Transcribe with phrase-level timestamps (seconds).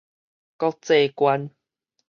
[0.57, 1.51] 國際觀